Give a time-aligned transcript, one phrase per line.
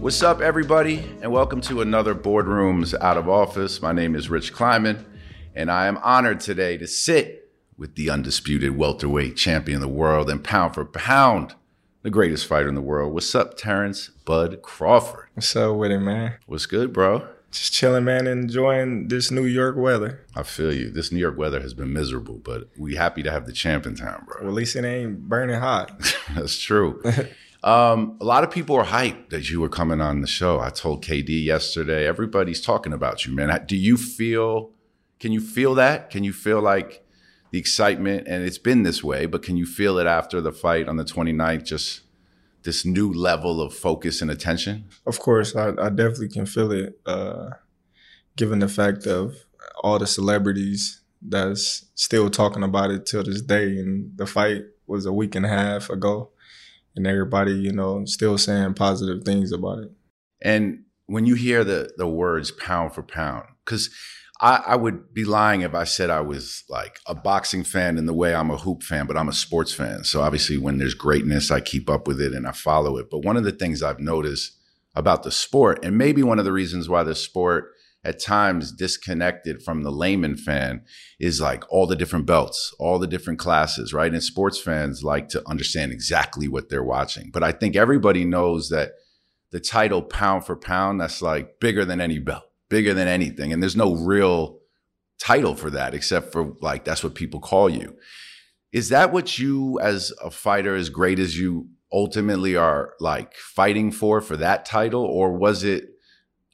[0.00, 3.82] What's up, everybody, and welcome to another Boardrooms Out of Office.
[3.82, 5.04] My name is Rich Kleiman,
[5.54, 10.30] and I am honored today to sit with the undisputed welterweight champion of the world
[10.30, 11.54] and pound for pound,
[12.02, 13.12] the greatest fighter in the world.
[13.12, 15.28] What's up, Terence Bud Crawford?
[15.34, 16.34] What's up with it, man?
[16.46, 17.26] What's good, bro?
[17.50, 20.24] Just chilling, man, enjoying this New York weather.
[20.36, 20.90] I feel you.
[20.90, 23.96] This New York weather has been miserable, but we happy to have the champ in
[23.96, 24.36] town, bro.
[24.40, 26.00] Well, at least it ain't burning hot.
[26.34, 27.02] That's true.
[27.66, 30.60] Um, a lot of people are hyped that you were coming on the show.
[30.60, 32.06] I told KD yesterday.
[32.06, 33.64] Everybody's talking about you, man.
[33.66, 34.70] Do you feel?
[35.18, 36.08] Can you feel that?
[36.08, 37.04] Can you feel like
[37.50, 38.28] the excitement?
[38.28, 41.04] And it's been this way, but can you feel it after the fight on the
[41.04, 41.64] 29th?
[41.64, 42.02] Just
[42.62, 44.84] this new level of focus and attention.
[45.04, 47.00] Of course, I, I definitely can feel it.
[47.04, 47.50] Uh,
[48.36, 49.44] given the fact of
[49.82, 55.04] all the celebrities that's still talking about it till this day, and the fight was
[55.04, 56.30] a week and a half ago
[56.96, 59.90] and everybody, you know, still saying positive things about it.
[60.42, 63.90] And when you hear the the words pound for pound, because
[64.40, 68.04] I, I, would be lying if I said I was like a boxing fan in
[68.04, 70.04] the way I'm a hoop fan, but I'm a sports fan.
[70.04, 73.08] So obviously, when there's greatness, I keep up with it and I follow it.
[73.10, 74.52] But one of the things I've noticed
[74.94, 77.72] about the sport, and maybe one of the reasons why the sport
[78.06, 80.80] at times disconnected from the layman fan
[81.18, 84.12] is like all the different belts, all the different classes, right?
[84.12, 87.30] And sports fans like to understand exactly what they're watching.
[87.32, 88.92] But I think everybody knows that
[89.50, 93.52] the title pound for pound, that's like bigger than any belt, bigger than anything.
[93.52, 94.60] And there's no real
[95.18, 97.96] title for that except for like that's what people call you.
[98.72, 103.90] Is that what you as a fighter as great as you ultimately are like fighting
[103.90, 105.88] for for that title or was it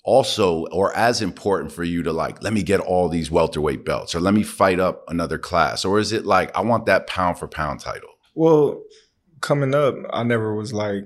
[0.05, 4.14] also or as important for you to like let me get all these welterweight belts
[4.14, 7.39] or let me fight up another class or is it like i want that pound
[7.39, 8.83] for pound title well
[9.41, 11.05] coming up i never was like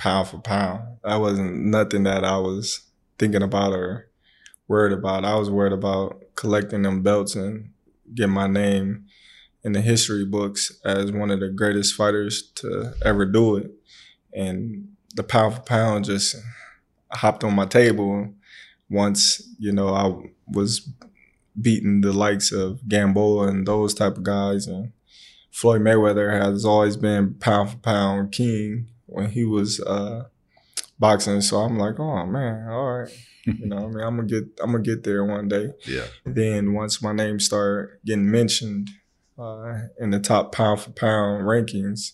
[0.00, 0.82] pound for pound.
[1.04, 2.80] That wasn't nothing that i was
[3.18, 4.08] thinking about or
[4.66, 5.26] worried about.
[5.26, 7.70] I was worried about collecting them belts and
[8.14, 9.04] get my name
[9.62, 13.70] in the history books as one of the greatest fighters to ever do it.
[14.32, 16.34] And the pound for pound just
[17.12, 18.32] hopped on my table
[18.88, 20.88] once you know I was
[21.60, 24.92] beating the likes of Gamboa and those type of guys, and
[25.50, 30.24] Floyd Mayweather has always been pound for pound king when he was uh,
[30.98, 31.40] boxing.
[31.40, 33.12] So I'm like, oh man, all right.
[33.46, 35.70] you know, I mean, I'm gonna get, I'm gonna get there one day.
[35.86, 36.06] Yeah.
[36.24, 38.90] Then once my name started getting mentioned
[39.38, 42.12] uh, in the top pound for pound rankings,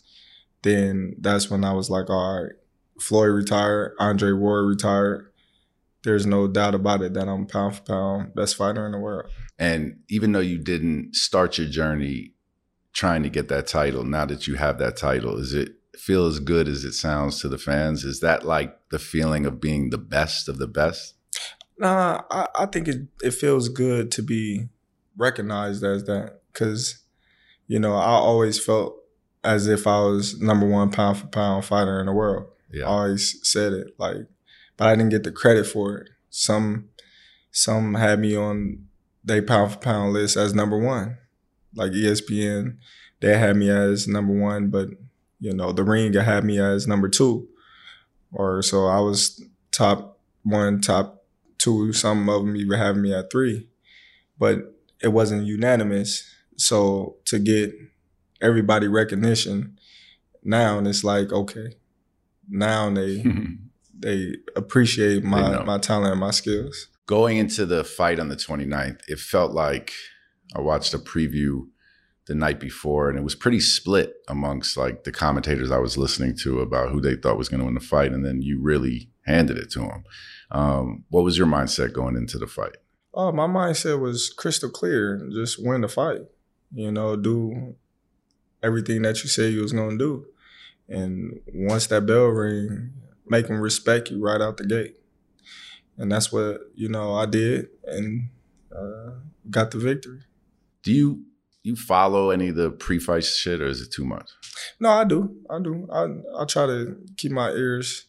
[0.62, 2.52] then that's when I was like, all right,
[3.00, 5.32] Floyd retired, Andre Ward retired.
[6.04, 9.30] There's no doubt about it that I'm pound for pound best fighter in the world.
[9.58, 12.32] And even though you didn't start your journey
[12.92, 16.38] trying to get that title, now that you have that title, is it feel as
[16.38, 18.04] good as it sounds to the fans?
[18.04, 21.14] Is that like the feeling of being the best of the best?
[21.78, 24.68] Nah, I, I think it, it feels good to be
[25.16, 27.02] recognized as that because,
[27.66, 28.96] you know, I always felt
[29.44, 32.48] as if I was number one pound for pound fighter in the world.
[32.70, 32.84] Yeah.
[32.84, 34.26] I always said it like,
[34.76, 36.10] but I didn't get the credit for it.
[36.30, 36.88] Some
[37.50, 38.86] some had me on
[39.24, 41.18] they pound for pound list as number one,
[41.74, 42.76] like ESPN.
[43.20, 44.88] They had me as number one, but
[45.40, 47.48] you know the ring had me as number two,
[48.32, 51.24] or so I was top one, top
[51.58, 51.92] two.
[51.92, 53.68] Some of them even having me at three,
[54.38, 56.30] but it wasn't unanimous.
[56.56, 57.74] So to get
[58.40, 59.78] everybody recognition
[60.42, 61.74] now, and it's like okay,
[62.48, 63.24] now they
[63.98, 66.88] they appreciate my they my talent and my skills.
[67.06, 69.92] Going into the fight on the 29th, it felt like
[70.56, 71.68] I watched a preview
[72.26, 76.36] the night before and it was pretty split amongst like the commentators I was listening
[76.38, 79.08] to about who they thought was going to win the fight and then you really
[79.24, 80.04] handed it to them.
[80.50, 82.76] Um, what was your mindset going into the fight?
[83.14, 85.26] Oh, my mindset was crystal clear.
[85.32, 86.22] Just win the fight.
[86.74, 87.76] You know, do
[88.62, 90.26] everything that you said you was going to do.
[90.88, 92.92] And once that bell ring,
[93.26, 94.96] make them respect you right out the gate.
[95.98, 98.28] And that's what, you know, I did and
[98.74, 99.12] uh,
[99.50, 100.20] got the victory.
[100.82, 101.22] Do you
[101.62, 104.30] you follow any of the pre-fight shit or is it too much?
[104.78, 105.34] No, I do.
[105.50, 105.88] I do.
[105.92, 106.06] I
[106.40, 108.06] I try to keep my ears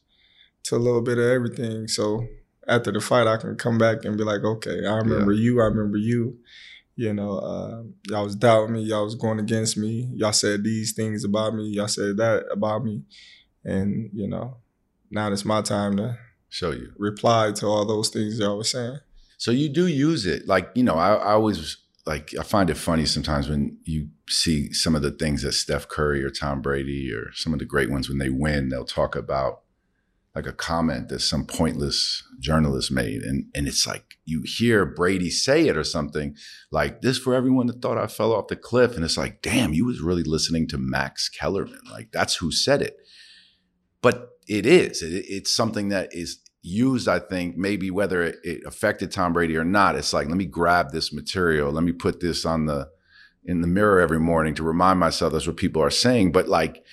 [0.65, 1.87] to a little bit of everything.
[1.87, 2.27] So
[2.67, 5.43] after the fight, I can come back and be like, okay, I remember yeah.
[5.43, 5.61] you.
[5.61, 6.37] I remember you.
[6.97, 8.81] You know, uh, y'all was doubting me.
[8.81, 10.09] Y'all was going against me.
[10.15, 11.65] Y'all said these things about me.
[11.67, 13.03] Y'all said that about me.
[13.63, 14.57] And, you know,
[15.11, 16.17] now it's my time to
[16.49, 18.97] show you reply to all those things y'all were saying.
[19.37, 20.47] So you do use it.
[20.47, 21.77] Like, you know, I, I always
[22.07, 25.87] like I find it funny sometimes when you see some of the things that Steph
[25.87, 29.15] Curry or Tom Brady or some of the great ones when they win, they'll talk
[29.15, 29.61] about
[30.37, 33.23] like a comment that some pointless journalist made.
[33.23, 36.35] And and it's like you hear Brady say it or something
[36.71, 38.95] like this for everyone that thought I fell off the cliff.
[38.95, 41.79] And it's like, damn, you was really listening to Max Kellerman.
[41.91, 42.97] Like that's who said it.
[44.03, 45.01] But it is.
[45.01, 49.57] It, it's something that is used, I think, maybe whether it, it affected Tom Brady
[49.57, 49.95] or not.
[49.95, 52.89] It's like, let me grab this material, let me put this on the
[53.43, 56.31] in the mirror every morning to remind myself that's what people are saying.
[56.31, 56.83] But like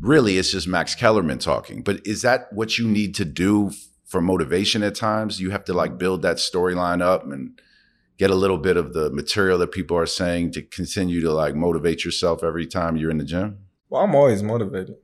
[0.00, 1.82] really it's just Max Kellerman talking.
[1.82, 3.72] But is that what you need to do
[4.04, 5.40] for motivation at times?
[5.40, 7.60] You have to like build that storyline up and
[8.18, 11.54] get a little bit of the material that people are saying to continue to like
[11.54, 13.58] motivate yourself every time you're in the gym?
[13.88, 14.96] Well, I'm always motivated.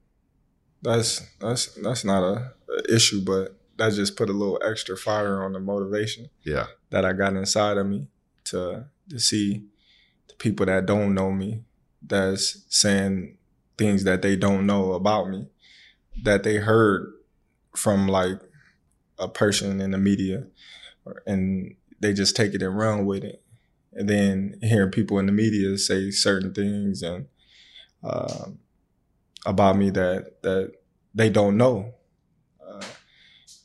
[0.82, 5.42] That's that's that's not a, a issue, but that just put a little extra fire
[5.42, 6.28] on the motivation.
[6.42, 6.66] Yeah.
[6.90, 8.08] That I got inside of me
[8.44, 9.64] to to see
[10.28, 11.62] the people that don't know me
[12.02, 13.38] that's saying
[13.78, 15.46] things that they don't know about me
[16.24, 17.12] that they heard
[17.76, 18.40] from like
[19.18, 20.44] a person in the media
[21.26, 23.42] and they just take it and run with it.
[23.92, 27.26] And then hearing people in the media say certain things and
[28.02, 28.46] uh,
[29.46, 30.72] about me that that
[31.14, 31.94] they don't know.
[32.66, 32.82] Uh,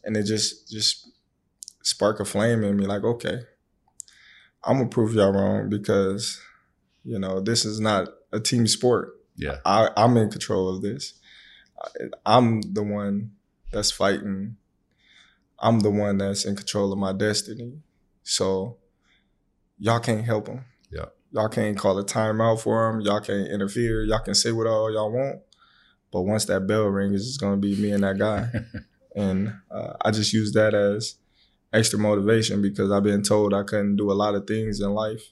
[0.03, 1.09] and it just just
[1.83, 3.39] spark a flame in me like okay
[4.63, 6.41] i'm gonna prove y'all wrong because
[7.05, 9.57] you know this is not a team sport yeah.
[9.63, 11.13] I, I'm in control of this.
[12.25, 13.31] I'm the one
[13.71, 14.57] that's fighting.
[15.59, 17.79] I'm the one that's in control of my destiny.
[18.23, 18.77] So
[19.77, 20.65] y'all can't help them.
[20.91, 21.05] Yeah.
[21.31, 23.01] Y'all can't call a timeout for them.
[23.01, 24.03] Y'all can't interfere.
[24.03, 25.39] Y'all can say what all y'all want.
[26.11, 28.49] But once that bell rings, it's going to be me and that guy.
[29.15, 31.15] and uh, I just use that as
[31.73, 35.31] extra motivation because I've been told I couldn't do a lot of things in life.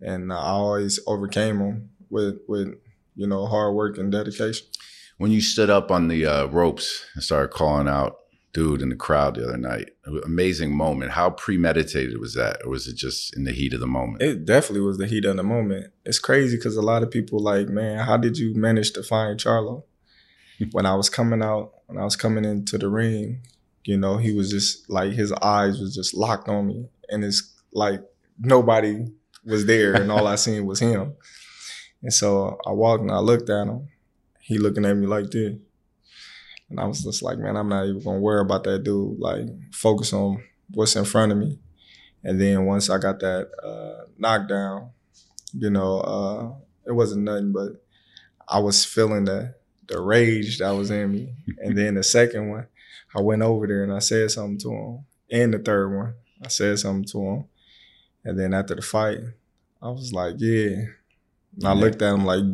[0.00, 2.74] And I always overcame them with, with
[3.18, 4.66] you know, hard work and dedication.
[5.18, 8.16] When you stood up on the uh, ropes and started calling out
[8.52, 9.90] dude in the crowd the other night,
[10.24, 11.12] amazing moment.
[11.12, 14.22] How premeditated was that, or was it just in the heat of the moment?
[14.22, 15.92] It definitely was the heat of the moment.
[16.04, 19.38] It's crazy because a lot of people like, man, how did you manage to find
[19.38, 19.82] Charlo?
[20.72, 23.42] when I was coming out, when I was coming into the ring,
[23.84, 27.54] you know, he was just like his eyes was just locked on me, and it's
[27.72, 28.00] like
[28.38, 29.06] nobody
[29.44, 31.14] was there, and all I seen was him.
[32.02, 33.88] And so I walked and I looked at him.
[34.40, 35.54] He looking at me like this.
[36.70, 39.18] And I was just like, man, I'm not even gonna worry about that dude.
[39.18, 41.58] Like, focus on what's in front of me.
[42.22, 44.90] And then once I got that uh, knockdown,
[45.54, 46.52] you know, uh,
[46.86, 47.82] it wasn't nothing, but
[48.46, 49.54] I was feeling the
[49.88, 51.34] the rage that was in me.
[51.58, 52.66] and then the second one,
[53.14, 55.04] I went over there and I said something to him.
[55.30, 57.44] And the third one, I said something to him.
[58.24, 59.20] And then after the fight,
[59.80, 60.84] I was like, yeah,
[61.58, 62.44] and I looked at him like,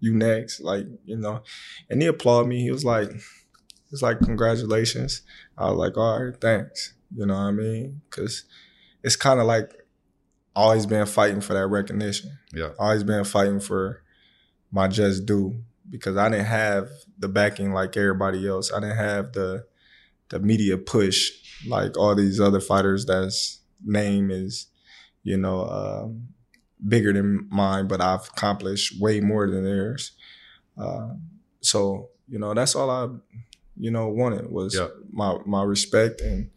[0.00, 1.42] "You next," like you know,
[1.90, 2.62] and he applauded me.
[2.62, 3.10] He was like,
[3.90, 5.22] "It's like congratulations."
[5.58, 8.02] I was like, "All right, thanks." You know what I mean?
[8.08, 8.44] Because
[9.02, 9.72] it's kind of like
[10.54, 12.38] always been fighting for that recognition.
[12.54, 14.02] Yeah, always been fighting for
[14.70, 16.88] my just due because I didn't have
[17.18, 18.72] the backing like everybody else.
[18.72, 19.66] I didn't have the
[20.28, 21.30] the media push
[21.66, 24.68] like all these other fighters that's name is,
[25.22, 26.28] you know, um,
[26.86, 30.12] bigger than mine, but I've accomplished way more than theirs.
[30.76, 31.14] Uh,
[31.60, 33.08] so you know, that's all I,
[33.76, 34.88] you know, wanted was yeah.
[35.10, 36.50] my my respect and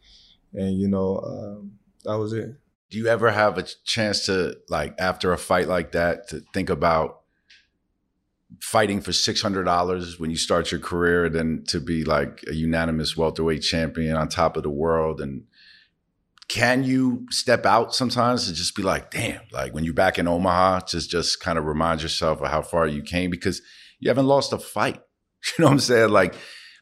[0.53, 1.71] and you know um,
[2.03, 2.55] that was it.
[2.89, 6.69] Do you ever have a chance to like after a fight like that to think
[6.69, 7.21] about
[8.61, 12.53] fighting for six hundred dollars when you start your career, then to be like a
[12.53, 15.43] unanimous welterweight champion on top of the world and
[16.47, 20.27] can you step out sometimes and just be like, damn, like when you're back in
[20.27, 23.61] Omaha, just just kind of remind yourself of how far you came because
[23.99, 25.01] you haven't lost a fight.
[25.57, 26.09] You know what I'm saying?
[26.09, 26.33] Like,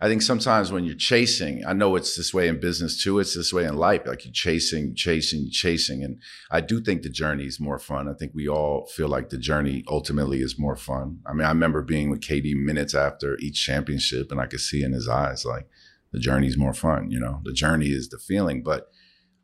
[0.03, 3.19] I think sometimes when you're chasing, I know it's this way in business too.
[3.19, 4.01] It's this way in life.
[4.05, 6.03] Like you're chasing, chasing, chasing.
[6.03, 8.09] And I do think the journey is more fun.
[8.09, 11.19] I think we all feel like the journey ultimately is more fun.
[11.25, 14.83] I mean, I remember being with KD minutes after each championship and I could see
[14.83, 15.67] in his eyes, like
[16.11, 17.09] the journey's more fun.
[17.09, 18.89] You know, the journey is the feeling, but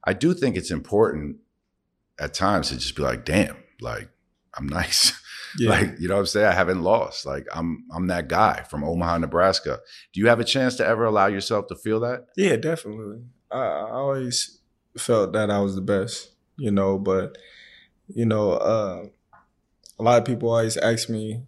[0.04, 1.38] I do think it's important
[2.20, 4.10] at times to just be like, damn, like
[4.56, 5.14] I'm nice.
[5.58, 5.70] Yeah.
[5.72, 6.46] like, you know what I'm saying?
[6.46, 7.26] I haven't lost.
[7.26, 9.80] Like I'm I'm that guy from Omaha, Nebraska.
[10.14, 12.28] Do you have a chance to ever allow yourself to feel that?
[12.38, 13.24] Yeah, definitely.
[13.52, 14.60] I, I always
[14.96, 17.36] felt that I was the best, you know, but
[18.08, 19.06] you know, uh,
[19.98, 21.42] a lot of people always ask me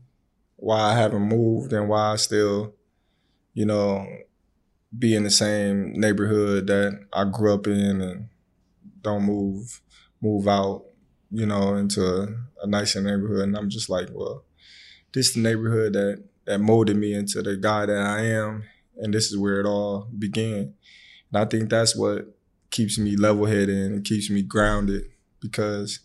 [0.56, 2.74] why I haven't moved and why I still,
[3.54, 4.06] you know,
[4.98, 8.30] be in the same neighborhood that I grew up in and
[9.02, 9.82] don't move
[10.22, 10.86] move out,
[11.32, 13.42] you know, into a, nicer neighborhood.
[13.42, 14.44] And I'm just like, well,
[15.14, 18.64] this is the neighborhood that that molded me into the guy that I am.
[18.98, 20.74] and this is where it all began.
[21.32, 22.36] And I think that's what
[22.72, 25.06] keeps me level headed and keeps me grounded
[25.40, 26.00] because,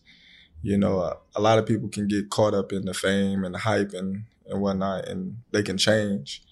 [0.62, 3.55] you know, a, a, lot of people can get caught up in the fame and
[3.55, 6.43] the hype and, and whatnot, and they can change.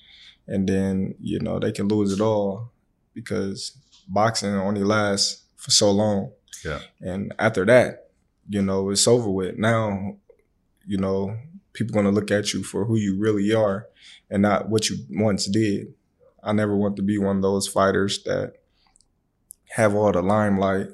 [0.47, 2.73] And then, you know, they can lose it all
[3.15, 3.77] because
[4.09, 6.31] boxing only lasts for so long.
[6.63, 6.81] Yeah.
[7.01, 8.11] And after that,
[8.49, 9.57] you know, it's over with.
[9.57, 10.19] Now,
[10.87, 11.37] you know,
[11.73, 13.87] people gonna look at you for who you really are
[14.31, 15.95] and not what you once did.
[16.43, 18.53] I never want to be one of those fighters that
[19.71, 20.89] have all the limelight,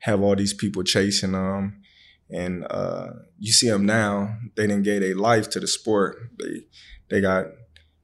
[0.00, 1.82] have all these people chasing them,
[2.28, 4.36] and uh, you see them now.
[4.56, 6.16] They didn't get a life to the sport.
[6.40, 6.66] They
[7.08, 7.46] they got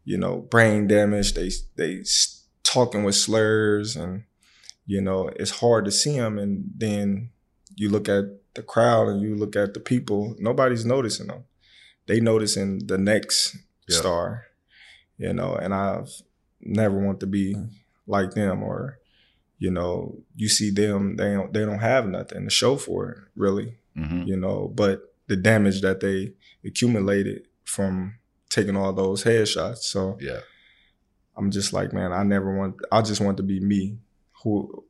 [0.05, 1.35] you know brain damage.
[1.35, 2.05] They they
[2.62, 4.23] talking with slurs, and
[4.92, 6.38] you know it's hard to see them.
[6.38, 7.30] And then
[7.76, 10.37] you look at the crowd and you look at the people.
[10.38, 11.44] Nobody's noticing them.
[12.06, 13.56] They noticing the next
[13.88, 13.96] yeah.
[13.96, 14.46] star,
[15.16, 15.54] you know.
[15.54, 16.11] And I've
[16.61, 17.56] never want to be
[18.06, 18.99] like them or
[19.58, 23.18] you know you see them they don't they don't have nothing to show for it
[23.37, 24.22] really mm-hmm.
[24.25, 26.32] you know but the damage that they
[26.64, 28.14] accumulated from
[28.50, 30.40] taking all those headshots so yeah
[31.37, 33.96] i'm just like man i never want i just want to be me
[34.42, 34.84] who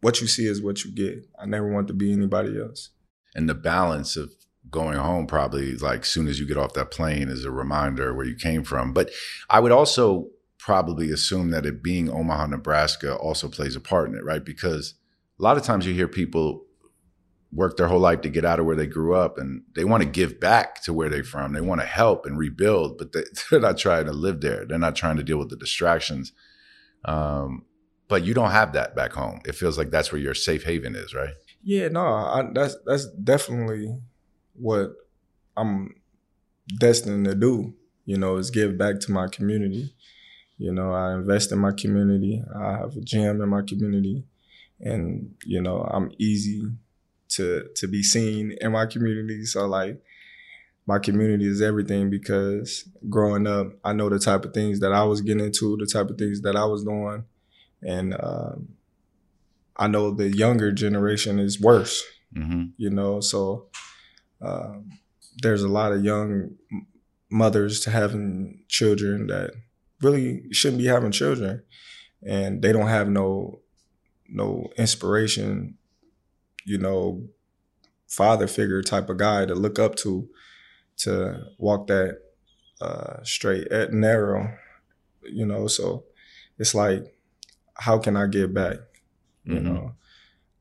[0.00, 2.90] what you see is what you get i never want to be anybody else
[3.34, 4.32] and the balance of
[4.70, 8.26] going home probably like soon as you get off that plane is a reminder where
[8.26, 9.10] you came from but
[9.48, 10.28] i would also
[10.60, 14.44] probably assume that it being Omaha, Nebraska also plays a part in it, right?
[14.44, 14.94] Because
[15.38, 16.66] a lot of times you hear people
[17.50, 20.02] work their whole life to get out of where they grew up and they want
[20.02, 21.54] to give back to where they're from.
[21.54, 23.24] They want to help and rebuild, but they,
[23.56, 24.66] are not trying to live there.
[24.66, 26.32] They're not trying to deal with the distractions.
[27.06, 27.64] Um,
[28.10, 29.40] but you don't have that back home.
[29.46, 31.34] It feels like that's where your safe haven is, right?
[31.62, 33.96] Yeah, no, I, that's that's definitely
[34.54, 34.92] what
[35.56, 35.94] I'm
[36.78, 37.72] destined to do.
[38.04, 39.94] You know, is give back to my community.
[40.58, 42.42] You know, I invest in my community.
[42.54, 44.24] I have a gym in my community,
[44.80, 46.68] and you know, I'm easy
[47.30, 49.44] to to be seen in my community.
[49.44, 50.02] So like,
[50.84, 55.04] my community is everything because growing up, I know the type of things that I
[55.04, 57.24] was getting into, the type of things that I was doing,
[57.82, 58.68] and um,
[59.76, 62.04] I know the younger generation is worse.
[62.34, 62.64] Mm-hmm.
[62.76, 63.66] You know, so
[64.40, 64.90] um,
[65.42, 66.56] there's a lot of young
[67.30, 69.52] mothers to having children that
[70.00, 71.62] really shouldn't be having children
[72.26, 73.60] and they don't have no
[74.28, 75.76] no inspiration
[76.64, 77.22] you know
[78.08, 80.28] father figure type of guy to look up to
[80.96, 82.18] to walk that
[82.80, 84.52] uh, straight at narrow
[85.22, 86.04] you know so
[86.58, 87.14] it's like
[87.80, 88.78] how can i give back
[89.44, 89.74] you mm-hmm.
[89.74, 89.92] know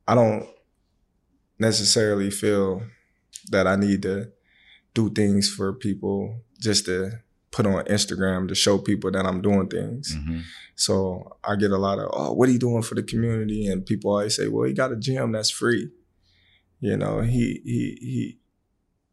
[0.07, 0.47] i don't
[1.59, 2.81] necessarily feel
[3.51, 4.31] that i need to
[4.93, 7.11] do things for people just to
[7.51, 10.15] put on Instagram to show people that I'm doing things.
[10.15, 10.39] Mm-hmm.
[10.75, 13.67] So I get a lot of, oh, what are you doing for the community?
[13.67, 15.89] And people always say, well, he got a gym that's free.
[16.79, 18.39] You know, he he he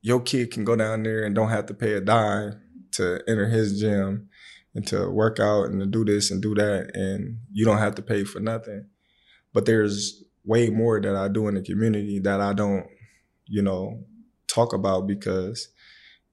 [0.03, 2.61] your kid can go down there and don't have to pay a dime
[2.93, 4.29] to enter his gym
[4.77, 7.97] and to work out and to do this and do that and you don't have
[7.97, 8.87] to pay for nothing.
[9.53, 12.87] But there's way more that I do in the community that I don't,
[13.47, 14.05] you know,
[14.47, 15.69] talk about because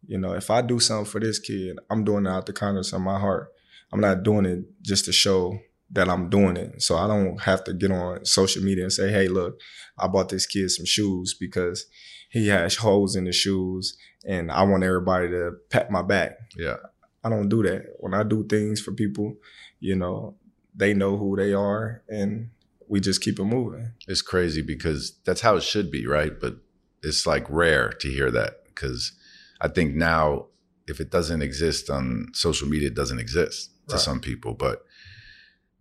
[0.06, 2.94] you know, if I do something for this kid, I'm doing it out the kindness
[2.94, 3.52] of my heart.
[3.92, 5.58] I'm not doing it just to show
[5.92, 6.82] that I'm doing it.
[6.82, 9.60] So I don't have to get on social media and say, hey, look,
[9.98, 11.86] I bought this kid some shoes because
[12.30, 13.96] he has holes in the shoes
[14.26, 16.32] and I want everybody to pat my back.
[16.58, 16.78] Yeah.
[17.24, 17.96] I don't do that.
[18.00, 19.38] When I do things for people,
[19.80, 20.36] you know,
[20.76, 22.50] they know who they are and
[22.88, 23.92] we just keep it moving.
[24.08, 26.38] It's crazy because that's how it should be, right?
[26.40, 26.58] But
[27.02, 29.14] it's like rare to hear that because
[29.62, 30.48] I think now
[30.88, 34.02] if it doesn't exist on social media, it doesn't exist to right.
[34.02, 34.54] some people.
[34.54, 34.84] But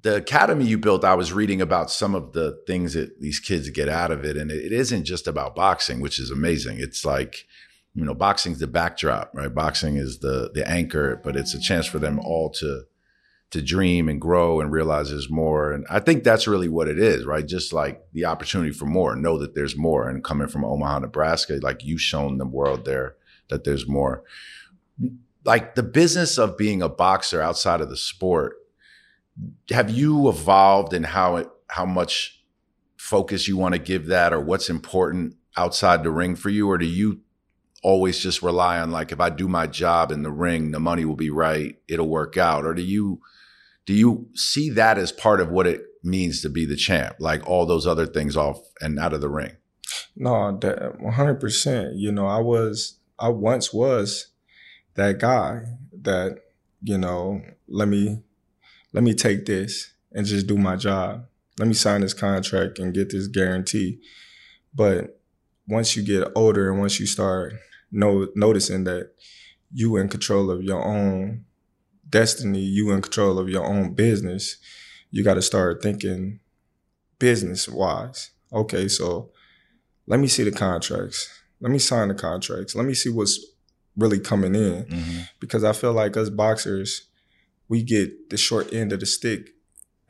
[0.03, 3.71] the academy you built, I was reading about some of the things that these kids
[3.71, 6.79] get out of it, and it isn't just about boxing, which is amazing.
[6.81, 7.47] It's like
[7.95, 9.55] you know, boxing's the backdrop, right?
[9.55, 12.85] Boxing is the the anchor, but it's a chance for them all to
[13.51, 15.73] to dream and grow and realize there's more.
[15.73, 17.47] And I think that's really what it is, right?
[17.47, 20.09] Just like the opportunity for more, know that there's more.
[20.09, 23.17] And coming from Omaha, Nebraska, like you've shown the world there
[23.51, 24.25] that there's more.
[25.45, 28.55] Like the business of being a boxer outside of the sport,
[29.69, 32.43] have you evolved in how it, how much
[32.97, 36.79] focus you want to give that or what's important outside the ring for you or
[36.79, 37.21] do you
[37.83, 41.05] always just rely on like if I do my job in the ring the money
[41.05, 43.21] will be right it'll work out or do you
[43.87, 47.47] do you see that as part of what it means to be the champ like
[47.49, 49.57] all those other things off and out of the ring
[50.15, 54.33] no 100% you know I was I once was
[54.95, 55.62] that guy
[56.03, 56.41] that,
[56.83, 58.23] you know, let me
[58.93, 61.27] let me take this and just do my job.
[61.59, 64.01] Let me sign this contract and get this guarantee.
[64.75, 65.21] But
[65.69, 67.55] once you get older and once you start
[67.93, 69.13] know, noticing that
[69.73, 71.45] you in control of your own
[72.09, 74.57] destiny, you in control of your own business,
[75.11, 76.41] you got to start thinking
[77.19, 78.31] business wise.
[78.53, 79.31] Okay, so
[80.07, 81.29] let me see the contracts.
[81.61, 82.75] Let me sign the contracts.
[82.75, 83.39] Let me see what's
[83.97, 84.85] really coming in.
[84.85, 85.21] Mm-hmm.
[85.39, 87.07] Because I feel like us boxers,
[87.69, 89.51] we get the short end of the stick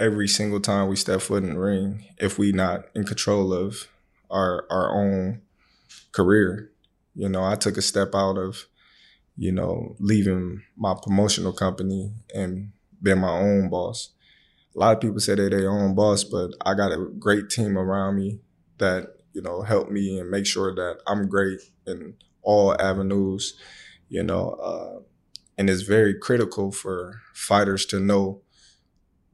[0.01, 3.89] every single time we step foot in the ring if we not in control of
[4.31, 5.43] our our own
[6.11, 6.72] career.
[7.15, 8.67] You know, I took a step out of,
[9.37, 14.11] you know, leaving my promotional company and being my own boss.
[14.75, 17.77] A lot of people say they're their own boss, but I got a great team
[17.77, 18.41] around me
[18.79, 23.55] that, you know, help me and make sure that I'm great in all avenues,
[24.09, 24.51] you know.
[24.53, 25.01] Uh,
[25.59, 28.41] and it's very critical for fighters to know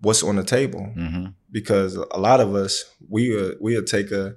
[0.01, 1.27] what's on the table Mm-hmm.
[1.51, 4.37] because a lot of us we uh, we'll take a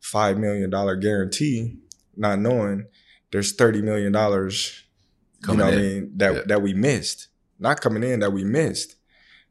[0.00, 1.76] five million dollar guarantee,
[2.20, 2.84] not knowing
[3.32, 4.84] there's thirty million dollars.
[5.48, 6.12] You know what I mean?
[6.16, 6.42] That Yeah.
[6.46, 8.96] that we missed, not coming in that we missed,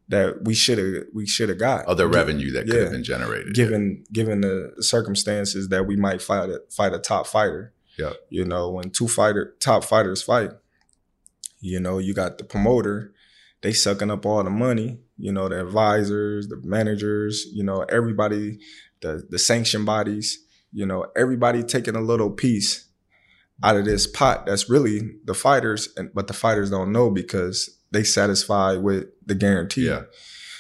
[0.08, 2.82] that we should have we should have got Other revenue that could yeah.
[2.84, 3.54] have been generated.
[3.56, 7.74] given given the circumstances that we might fight a, fight a top fighter.
[7.98, 8.14] Yeah.
[8.30, 10.52] You know, when two fighter top fighters fight,
[11.60, 13.14] you know, you got the promoter,
[13.62, 18.60] they sucking up all the money, you know, the advisors, the managers, you know, everybody,
[19.02, 22.88] the the sanction bodies, you know, everybody taking a little piece
[23.64, 27.78] out of this pot that's really the fighters and but the fighters don't know because
[27.92, 29.88] they satisfied with the guarantee.
[29.88, 30.04] Yeah.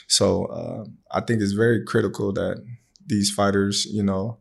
[0.08, 2.66] So uh, I think it's very critical that
[3.06, 4.40] these fighters, you know,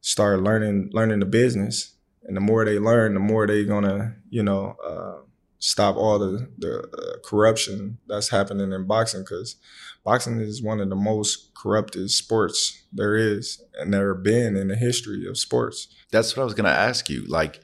[0.00, 1.94] start learning learning the business,
[2.24, 5.22] and the more they learn, the more they gonna, you know, uh,
[5.58, 9.56] stop all the the uh, corruption that's happening in boxing because
[10.04, 14.68] boxing is one of the most corrupted sports there is and there have been in
[14.68, 15.88] the history of sports.
[16.10, 17.24] That's what I was going to ask you.
[17.26, 17.60] Like,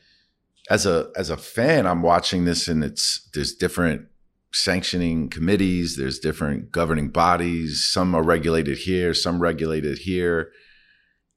[0.70, 4.06] as a as a fan, I'm watching this, and it's there's different
[4.52, 7.88] sanctioning committees, there's different governing bodies.
[7.90, 10.50] Some are regulated here, some regulated here.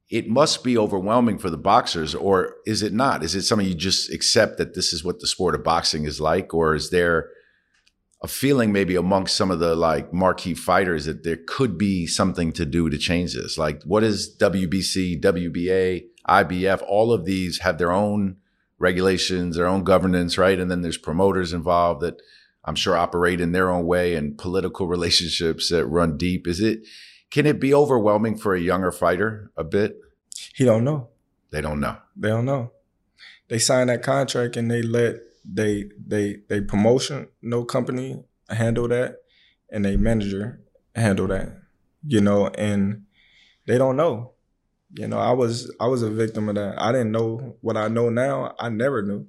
[0.09, 3.23] It must be overwhelming for the boxers, or is it not?
[3.23, 6.19] Is it something you just accept that this is what the sport of boxing is
[6.19, 7.29] like, or is there
[8.21, 12.51] a feeling maybe amongst some of the like marquee fighters that there could be something
[12.53, 13.57] to do to change this?
[13.57, 16.83] Like, what is WBC, WBA, IBF?
[16.87, 18.37] All of these have their own
[18.77, 20.59] regulations, their own governance, right?
[20.59, 22.21] And then there's promoters involved that
[22.63, 26.47] I'm sure operate in their own way and political relationships that run deep.
[26.47, 26.85] Is it,
[27.31, 29.99] can it be overwhelming for a younger fighter a bit?
[30.53, 31.09] He don't know.
[31.49, 31.97] They don't know.
[32.15, 32.71] They don't know.
[33.47, 39.17] They sign that contract and they let they they they promotion no company handle that
[39.71, 40.61] and they manager
[40.95, 41.57] handle that.
[42.05, 43.03] You know, and
[43.67, 44.33] they don't know.
[44.93, 46.81] You know, I was I was a victim of that.
[46.81, 48.55] I didn't know what I know now.
[48.59, 49.27] I never knew.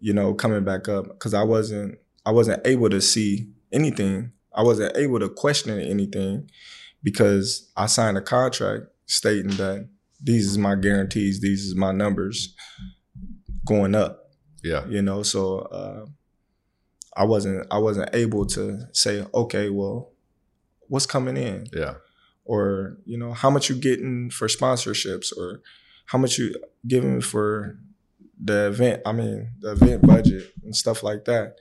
[0.00, 4.32] You know, coming back up because I wasn't I wasn't able to see anything.
[4.54, 6.48] I wasn't able to question anything
[7.02, 9.88] because I signed a contract stating that
[10.20, 12.54] these is my guarantees, these is my numbers
[13.66, 14.25] going up
[14.70, 14.82] Yeah.
[14.94, 15.42] you know so
[15.80, 16.02] uh,
[17.16, 20.10] i wasn't i wasn't able to say okay well
[20.88, 21.94] what's coming in Yeah.
[22.44, 25.60] or you know how much you getting for sponsorships or
[26.10, 26.54] how much you
[26.86, 27.78] giving for
[28.48, 31.56] the event i mean the event budget and stuff like that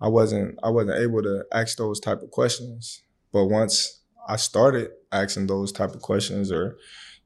[0.00, 4.90] i wasn't i wasn't able to ask those type of questions but once i started
[5.12, 6.76] asking those type of questions or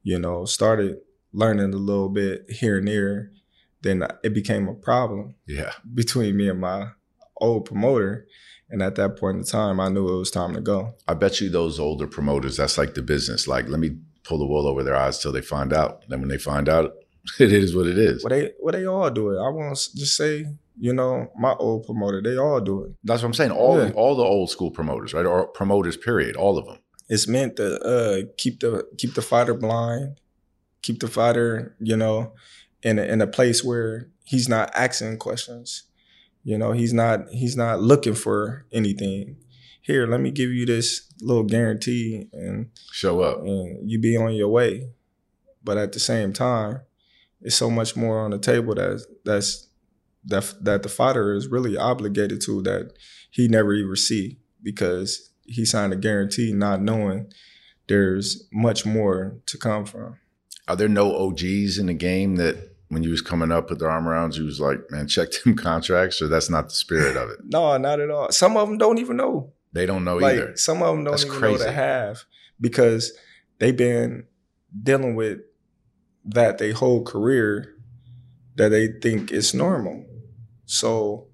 [0.03, 0.97] you know started
[1.33, 3.31] learning a little bit here and there
[3.85, 5.71] then it became a problem Yeah.
[5.93, 6.89] between me and my
[7.37, 8.27] old promoter
[8.69, 11.39] and at that point in time i knew it was time to go I bet
[11.41, 13.47] you those older promoters, that's like the business.
[13.47, 13.89] Like, let me
[14.23, 15.91] pull the wool over their eyes till they find out.
[16.09, 16.93] Then when they find out,
[17.39, 18.23] it is what it is.
[18.23, 19.37] Well, they well they all do it.
[19.37, 20.31] I want to just say,
[20.87, 22.91] you know, my old promoter, they all do it.
[23.03, 23.51] That's what I'm saying.
[23.51, 23.91] All Yeah.
[24.01, 25.25] all the old school promoters, right?
[25.27, 26.35] Or promoters, period.
[26.35, 26.79] All of them.
[27.07, 30.19] It's meant to uh, keep the keep the fighter blind,
[30.81, 32.33] keep the fighter, you know,
[32.85, 35.83] in a, in a place where he's not asking questions.
[36.43, 39.37] You know, he's not he's not looking for anything.
[39.81, 43.39] Here, let me give you this little guarantee, and Show up.
[43.41, 44.89] and you be on your way.
[45.63, 46.81] But at the same time,
[47.41, 49.67] it's so much more on the table that's that's
[50.25, 52.93] that that the fighter is really obligated to that
[53.31, 57.31] he never even see because he signed a guarantee not knowing
[57.87, 60.17] there's much more to come from.
[60.67, 63.89] Are there no OGs in the game that when you was coming up with their
[63.89, 67.29] arm around, you was like, man, check them contracts, or that's not the spirit of
[67.29, 67.39] it?
[67.45, 68.31] No, not at all.
[68.31, 69.51] Some of them don't even know.
[69.73, 70.55] They don't know like either.
[70.55, 71.63] some of them don't That's even know crazy.
[71.65, 72.25] the half
[72.61, 73.11] because
[73.59, 74.25] they've been
[74.83, 75.39] dealing with
[76.25, 77.75] that their whole career
[78.55, 80.05] that they think is normal.
[80.65, 81.27] So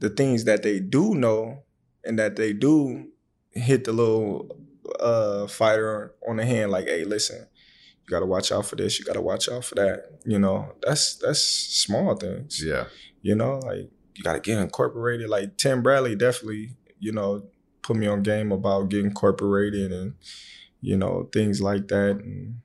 [0.00, 1.62] the things that they do know
[2.04, 3.08] and that they do
[3.52, 4.54] hit the little
[5.00, 7.46] uh fighter on the hand like, hey, listen,
[8.08, 10.04] you gotta watch out for this, you gotta watch out for that.
[10.24, 12.64] You know, that's that's small things.
[12.64, 12.86] Yeah.
[13.20, 15.28] You know, like you gotta get incorporated.
[15.28, 17.44] Like Tim Bradley definitely, you know,
[17.82, 20.14] put me on game about getting incorporated and,
[20.80, 22.60] you know, things like that and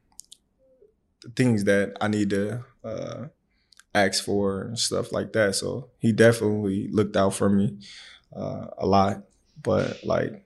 [1.22, 3.26] the things that I need to uh
[3.94, 5.56] ask for and stuff like that.
[5.56, 7.80] So he definitely looked out for me
[8.34, 9.24] uh a lot.
[9.62, 10.46] But like,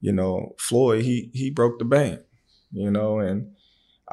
[0.00, 2.20] you know, Floyd, he he broke the bank,
[2.72, 3.54] you know, and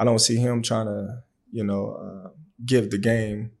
[0.00, 2.30] I don't see him trying to, you know, uh,
[2.64, 3.52] give the game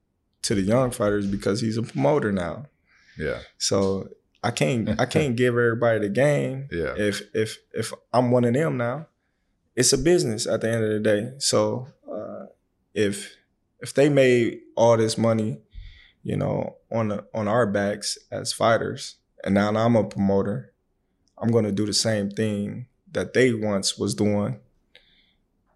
[0.42, 2.64] to the young fighters because he's a promoter now.
[3.18, 3.40] Yeah.
[3.58, 4.08] So
[4.42, 6.94] I can't I can't give everybody the game Yeah.
[6.96, 9.06] if if if I'm one of them now.
[9.76, 11.32] It's a business at the end of the day.
[11.38, 12.46] So uh,
[12.94, 13.36] if
[13.80, 15.60] if they made all this money,
[16.22, 20.72] you know, on the, on our backs as fighters, and now I'm a promoter,
[21.38, 24.58] I'm gonna do the same thing that they once was doing,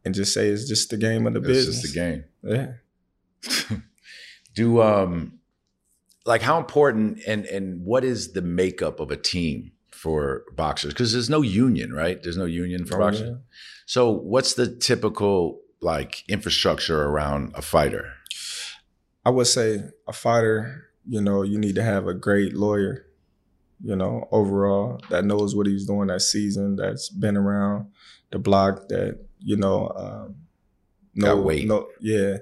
[0.04, 1.82] and just say it's just the game of the It's business.
[1.82, 2.24] just a game.
[2.42, 3.78] Yeah.
[4.54, 5.38] Do um
[6.26, 10.92] like how important and and what is the makeup of a team for boxers?
[10.92, 12.22] Because there's no union, right?
[12.22, 13.28] There's no union for Oh, boxers.
[13.30, 13.36] yeah.
[13.86, 18.12] So what's the typical like infrastructure around a fighter?
[19.26, 23.06] I would say a fighter, you know, you need to have a great lawyer,
[23.82, 27.86] you know, overall that knows what he's doing that season, that's been around
[28.30, 30.36] the block, that you know, um,
[31.14, 31.66] no, Got weight.
[31.68, 32.38] no, yeah.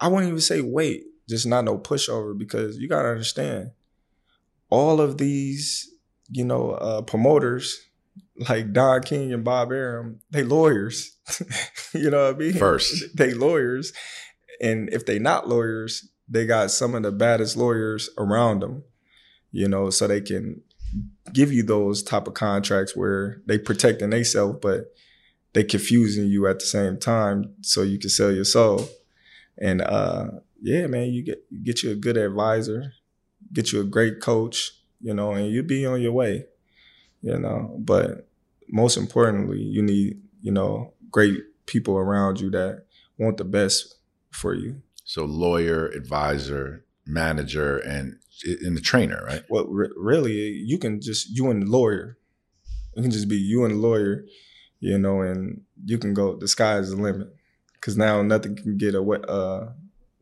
[0.00, 3.72] I wouldn't even say weight, just not no pushover because you gotta understand,
[4.70, 5.92] all of these,
[6.30, 7.78] you know, uh, promoters
[8.48, 11.16] like Don King and Bob Arum, they lawyers.
[11.94, 12.54] you know what I mean?
[12.54, 13.04] First.
[13.16, 13.92] they lawyers,
[14.60, 18.84] and if they not lawyers, they got some of the baddest lawyers around them.
[19.52, 20.62] You know, so they can
[21.32, 24.93] give you those type of contracts where they protecting themselves, but
[25.54, 28.88] they confusing you at the same time, so you can sell your soul.
[29.56, 30.26] And uh,
[30.60, 32.92] yeah, man, you get you get you a good advisor,
[33.52, 36.44] get you a great coach, you know, and you be on your way,
[37.22, 37.76] you know.
[37.78, 38.28] But
[38.68, 42.84] most importantly, you need you know great people around you that
[43.16, 43.94] want the best
[44.30, 44.82] for you.
[45.04, 49.44] So lawyer, advisor, manager, and and the trainer, right?
[49.48, 52.18] Well, re- really, you can just you and the lawyer.
[52.96, 54.24] It can just be you and the lawyer,
[54.84, 56.36] you know, and you can go.
[56.36, 57.34] The sky is the limit,
[57.72, 59.18] because now nothing can get away.
[59.26, 59.68] Uh,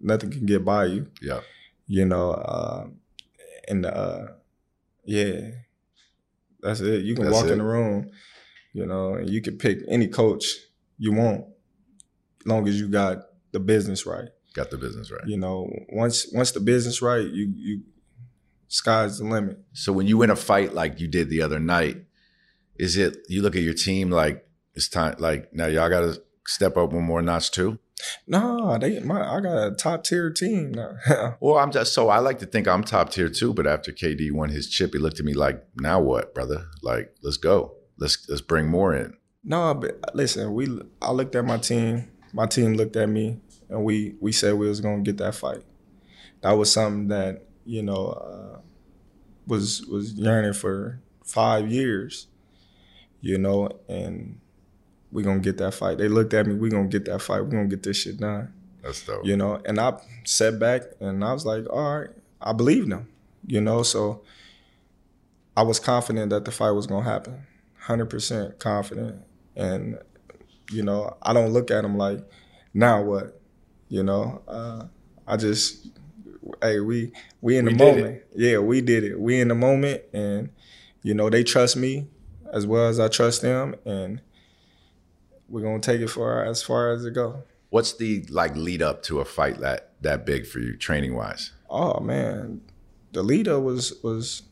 [0.00, 1.08] nothing can get by you.
[1.20, 1.40] Yeah.
[1.88, 2.86] You know, uh,
[3.66, 4.26] and uh,
[5.04, 5.50] yeah,
[6.60, 7.02] that's it.
[7.02, 7.52] You can That's walk it.
[7.52, 8.08] in the room,
[8.72, 10.44] you know, and you can pick any coach
[10.96, 11.44] you want,
[12.46, 13.18] long as you got
[13.50, 14.28] the business right.
[14.54, 15.26] Got the business right.
[15.26, 17.82] You know, once once the business right, you you
[18.68, 19.58] sky's the limit.
[19.72, 21.96] So when you win a fight like you did the other night,
[22.76, 26.76] is it you look at your team like it's time like now y'all gotta step
[26.76, 27.78] up one more notch too?
[28.26, 30.96] No, they my I got a top tier team now.
[31.40, 34.32] Well, I'm just so I like to think I'm top tier too, but after KD
[34.32, 36.66] won his chip, he looked at me like, now what, brother?
[36.82, 37.74] Like, let's go.
[37.98, 39.14] Let's let's bring more in.
[39.44, 42.10] no, but listen, we I looked at my team.
[42.32, 45.62] My team looked at me, and we we said we was gonna get that fight.
[46.40, 48.58] That was something that you know uh,
[49.46, 52.26] was was yearning for five years.
[53.20, 54.40] You know, and
[55.12, 55.98] we gonna get that fight.
[55.98, 56.54] They looked at me.
[56.54, 57.42] We gonna get that fight.
[57.42, 58.52] We gonna get this shit done.
[58.82, 59.24] That's dope.
[59.24, 63.06] you know and i sat back and i was like all right i believe them
[63.46, 64.22] you know so
[65.56, 67.46] i was confident that the fight was to happen
[67.86, 69.22] 100% confident
[69.54, 69.98] and
[70.72, 72.18] you know i don't look at them like
[72.74, 73.40] now what
[73.88, 74.84] you know uh,
[75.28, 75.86] i just
[76.60, 79.54] hey we we in the We did moment yeah we did it we in the
[79.54, 80.50] moment and
[81.04, 82.08] you know they trust me
[82.52, 84.20] as well as i trust them and
[85.52, 88.82] we're going to take it for as far as it go What's the like lead
[88.82, 91.52] up to a fight that that big for you, training wise?
[91.70, 92.60] Oh man,
[93.12, 94.42] the leader was was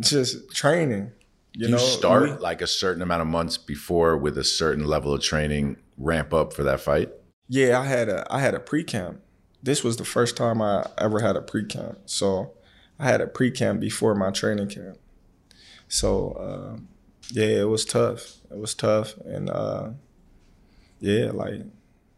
[0.00, 1.12] just training.
[1.52, 4.44] You, Do you know, start we- like a certain amount of months before with a
[4.44, 7.10] certain level of training, ramp up for that fight?
[7.48, 9.20] yeah, I had a I had a pre camp.
[9.62, 11.98] This was the first time I ever had a pre camp.
[12.06, 12.52] So
[12.98, 14.98] I had a pre camp before my training camp.
[15.88, 16.88] So um,
[17.30, 18.38] yeah, it was tough.
[18.52, 19.90] It was tough, and uh,
[21.00, 21.62] yeah, like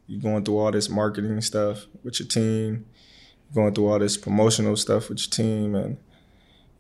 [0.07, 2.87] you going through all this marketing stuff with your team,
[3.55, 5.97] going through all this promotional stuff with your team, and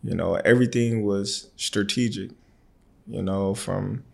[0.02, 2.30] you know, everything was strategic.
[3.06, 4.04] You know, from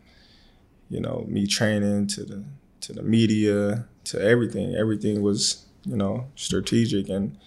[0.88, 2.44] you know me training to the
[2.83, 4.74] to the media to everything.
[4.74, 7.38] Everything was you know strategic, and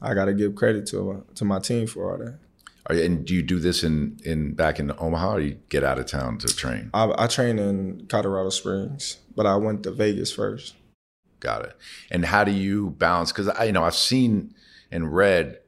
[0.00, 2.38] I got to give credit to to my team for all that.
[2.86, 5.84] Are you, and do you do this in in back in Omaha, or you get
[5.84, 6.90] out of town to train?
[6.92, 10.74] I, I train in Colorado Springs, but I went to Vegas first.
[11.40, 11.76] Got it.
[12.10, 13.32] And how do you balance?
[13.32, 14.54] Because I, you know, I've seen
[14.90, 15.58] and read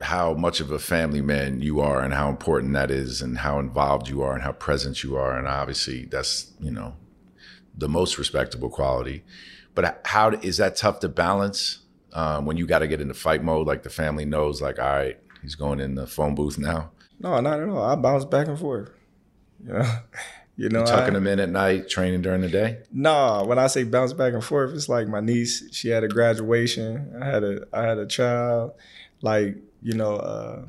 [0.00, 3.58] how much of a family man you are, and how important that is, and how
[3.58, 6.94] involved you are, and how present you are, and obviously that's you know
[7.76, 9.24] the most respectable quality.
[9.74, 11.80] But how is that tough to balance
[12.12, 13.66] um, when you got to get into fight mode?
[13.66, 16.90] Like the family knows, like, all right, He's going in the phone booth now.
[17.20, 17.84] No, not at all.
[17.84, 18.90] I bounce back and forth.
[19.66, 19.84] You know,
[20.56, 22.78] you know, you tucking I, them in at night, training during the day.
[22.92, 25.64] No, when I say bounce back and forth, it's like my niece.
[25.72, 27.18] She had a graduation.
[27.20, 28.72] I had a I had a child.
[29.20, 30.64] Like you know, uh,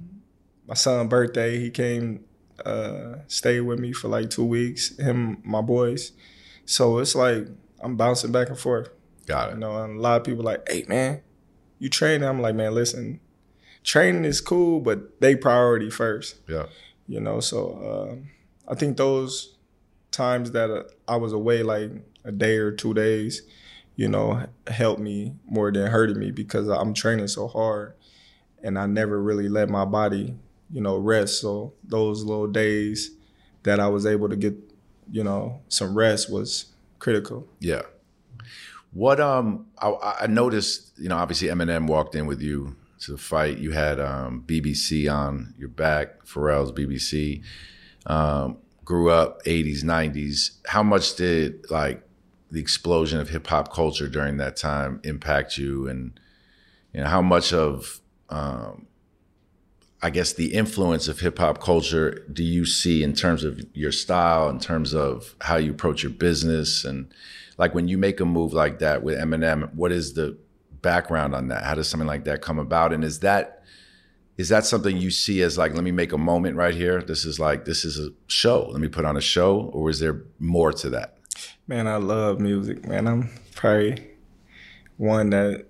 [0.67, 1.59] my son's birthday.
[1.59, 2.23] He came,
[2.65, 4.97] uh, stayed with me for like two weeks.
[4.97, 6.13] Him, my boys.
[6.65, 7.47] So it's like
[7.81, 8.89] I'm bouncing back and forth.
[9.27, 9.53] Got it.
[9.53, 11.21] You know, and a lot of people like, hey man,
[11.79, 12.27] you training?
[12.27, 13.19] I'm like, man, listen,
[13.85, 16.37] training is cool, but they priority first.
[16.49, 16.65] Yeah.
[17.07, 18.19] You know, so
[18.67, 19.55] uh, I think those
[20.11, 21.91] times that uh, I was away, like
[22.23, 23.43] a day or two days,
[23.95, 27.93] you know, helped me more than hurting me because I'm training so hard,
[28.63, 30.35] and I never really let my body,
[30.71, 31.39] you know, rest.
[31.39, 33.11] So those little days
[33.63, 34.55] that I was able to get,
[35.11, 37.47] you know, some rest was critical.
[37.59, 37.83] Yeah.
[38.91, 43.17] What um I, I noticed, you know, obviously Eminem walked in with you to the
[43.17, 43.57] fight.
[43.57, 47.43] You had um, BBC on your back, Pharrell's BBC.
[48.05, 50.57] Um, grew up 80s, 90s.
[50.67, 52.03] How much did like
[52.51, 56.19] the explosion of hip hop culture during that time impact you, and
[56.93, 58.87] you know how much of um,
[60.01, 63.91] I guess the influence of hip hop culture do you see in terms of your
[63.91, 67.11] style, in terms of how you approach your business, and
[67.57, 70.37] like when you make a move like that with Eminem, what is the
[70.85, 71.63] background on that?
[71.63, 72.93] How does something like that come about?
[72.93, 73.63] And is that
[74.37, 77.01] is that something you see as like, let me make a moment right here?
[77.01, 78.67] This is like this is a show.
[78.71, 81.17] Let me put on a show, or is there more to that?
[81.67, 82.85] Man, I love music.
[82.87, 84.11] Man, I'm probably
[84.97, 85.65] one that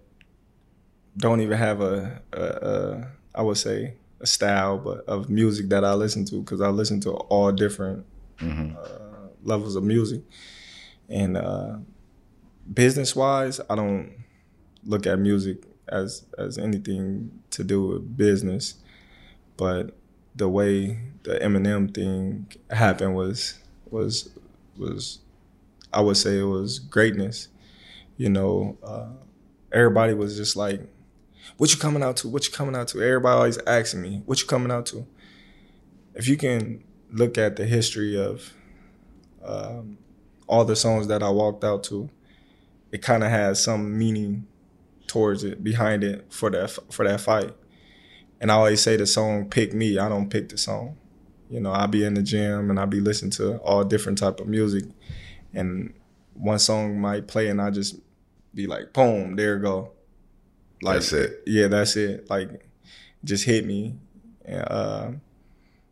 [1.17, 5.85] don't even have a, a, a I would say a style, but of music that
[5.85, 8.05] I listen to because I listen to all different
[8.39, 8.75] mm-hmm.
[8.77, 10.21] uh, levels of music.
[11.07, 11.77] And uh,
[12.73, 14.24] business wise, I don't
[14.85, 18.75] look at music as as anything to do with business,
[19.57, 19.95] but
[20.35, 24.29] the way the Eminem thing happened was was
[24.77, 25.19] was
[25.93, 27.47] I would say it was greatness.
[28.17, 29.09] You know, uh,
[29.71, 30.81] everybody was just like,
[31.57, 32.29] "What you coming out to?
[32.29, 35.05] What you coming out to?" Everybody always asking me, "What you coming out to?"
[36.13, 38.53] If you can look at the history of
[39.43, 39.97] um,
[40.47, 42.09] all the songs that I walked out to,
[42.91, 44.47] it kind of has some meaning
[45.07, 47.53] towards it, behind it for that for that fight.
[48.41, 49.97] And I always say the song pick me.
[49.97, 50.97] I don't pick the song.
[51.49, 54.39] You know, I be in the gym and I be listening to all different type
[54.39, 54.85] of music,
[55.53, 55.93] and
[56.33, 57.95] one song might play and I just
[58.53, 59.91] be like, boom, there go.
[60.81, 61.43] Like, that's it.
[61.45, 62.29] Yeah, that's it.
[62.29, 62.65] Like,
[63.23, 63.95] just hit me.
[64.43, 65.11] And, uh,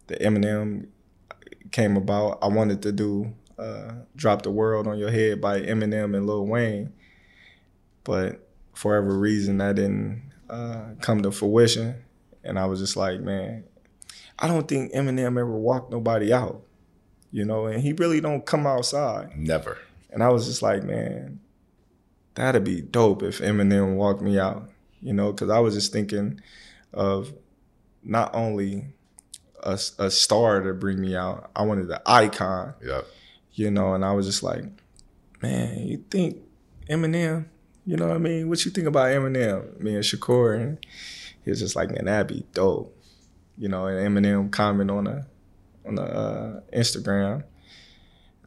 [0.08, 0.88] the Eminem
[1.72, 2.40] came about.
[2.42, 6.46] I wanted to do uh, "Drop the World on Your Head" by Eminem and Lil
[6.46, 6.94] Wayne,
[8.04, 11.96] but for whatever reason that didn't uh, come to fruition.
[12.44, 13.64] And I was just like, man,
[14.38, 16.64] I don't think Eminem ever walked nobody out,
[17.32, 19.38] you know, and he really don't come outside.
[19.38, 19.78] Never.
[20.12, 21.40] And I was just like, man,
[22.36, 24.70] that'd be dope if Eminem walked me out,
[25.02, 26.42] you know, because I was just thinking
[26.94, 27.34] of
[28.04, 28.86] not only
[29.64, 32.74] a, a star to bring me out, I wanted the icon.
[32.84, 33.02] Yeah.
[33.54, 34.66] You know, and I was just like,
[35.42, 36.38] man, you think
[36.90, 37.46] Eminem
[37.86, 38.50] you know what I mean?
[38.50, 39.80] What you think about Eminem?
[39.80, 40.86] Me and Shakur, and
[41.44, 42.96] he was just like, man, that'd be dope.
[43.58, 45.28] You know, and Eminem comment on a
[45.86, 47.44] on the uh, Instagram.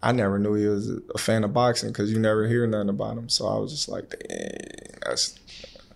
[0.02, 3.18] I never knew he was a fan of boxing because you never hear nothing about
[3.18, 3.28] him.
[3.28, 4.14] So I was just like,
[5.04, 5.38] that's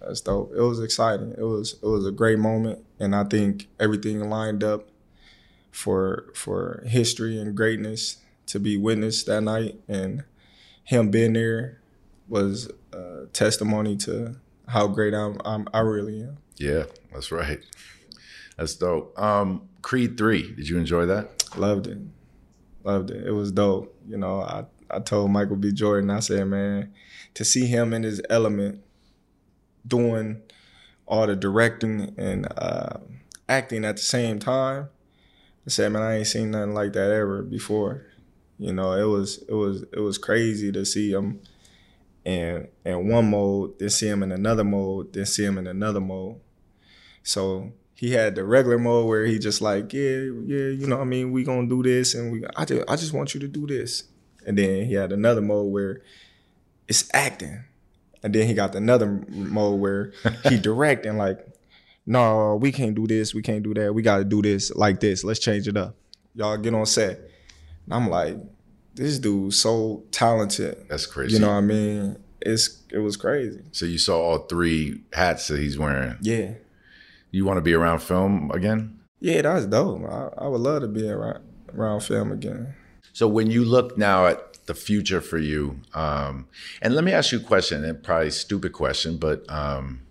[0.00, 0.52] that's dope.
[0.54, 1.34] It was exciting.
[1.36, 4.88] It was it was a great moment, and I think everything lined up
[5.70, 10.24] for for history and greatness to be witnessed that night, and
[10.84, 11.79] him being there
[12.30, 14.36] was a testimony to
[14.68, 16.38] how great I'm, I'm I really am.
[16.56, 17.58] Yeah, that's right.
[18.56, 19.18] That's dope.
[19.20, 21.56] Um, Creed three, did you enjoy that?
[21.56, 21.98] Loved it.
[22.84, 23.26] Loved it.
[23.26, 23.94] It was dope.
[24.06, 25.72] You know, I, I told Michael B.
[25.72, 26.92] Jordan, I said, man,
[27.34, 28.82] to see him in his element
[29.86, 30.42] doing
[31.06, 32.98] all the directing and uh,
[33.48, 34.88] acting at the same time.
[35.66, 38.06] I said, man, I ain't seen nothing like that ever before.
[38.58, 41.40] You know, it was it was it was crazy to see him
[42.24, 46.00] in in one mode, then see him in another mode, then see him in another
[46.00, 46.36] mode.
[47.22, 50.00] So he had the regular mode where he just like, yeah,
[50.46, 52.96] yeah, you know, what I mean, we gonna do this, and we, I just, I
[52.96, 54.04] just want you to do this,
[54.46, 56.02] and then he had another mode where
[56.88, 57.64] it's acting,
[58.22, 60.12] and then he got another mode where
[60.48, 61.46] he directing like,
[62.06, 65.00] no, we can't do this, we can't do that, we got to do this like
[65.00, 65.22] this.
[65.22, 65.94] Let's change it up.
[66.34, 67.18] Y'all get on set.
[67.84, 68.36] And I'm like,
[68.94, 70.86] this dude so talented.
[70.88, 71.34] That's crazy.
[71.34, 72.16] You know what I mean?
[72.40, 73.62] It's it was crazy.
[73.72, 76.16] So you saw all three hats that he's wearing.
[76.20, 76.52] Yeah.
[77.30, 78.98] You want to be around film again?
[79.20, 80.02] Yeah, that's dope.
[80.04, 82.74] I, I would love to be around around film again.
[83.12, 86.48] So when you look now at the future for you, um,
[86.80, 90.02] and let me ask you a question, and probably a stupid question, but um,